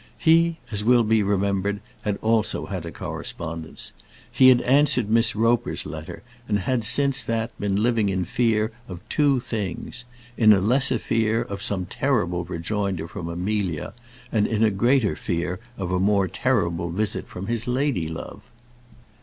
He, 0.17 0.57
as 0.71 0.83
will 0.83 1.03
be 1.03 1.21
remembered, 1.21 1.79
had 2.01 2.17
also 2.23 2.65
had 2.65 2.87
a 2.87 2.91
correspondence. 2.91 3.91
He 4.31 4.49
had 4.49 4.63
answered 4.63 5.11
Miss 5.11 5.35
Roper's 5.35 5.85
letter, 5.85 6.23
and 6.47 6.57
had 6.61 6.83
since 6.83 7.23
that 7.23 7.51
been 7.59 7.83
living 7.83 8.09
in 8.09 8.25
fear 8.25 8.71
of 8.87 9.07
two 9.09 9.39
things; 9.39 10.05
in 10.37 10.53
a 10.53 10.59
lesser 10.59 10.97
fear 10.97 11.43
of 11.43 11.61
some 11.61 11.85
terrible 11.85 12.45
rejoinder 12.45 13.07
from 13.07 13.29
Amelia, 13.29 13.93
and 14.31 14.47
in 14.47 14.63
a 14.63 14.71
greater 14.71 15.15
fear 15.15 15.59
of 15.77 15.91
a 15.91 15.99
more 15.99 16.27
terrible 16.27 16.89
visit 16.89 17.27
from 17.27 17.45
his 17.45 17.67
lady 17.67 18.07
love. 18.07 18.41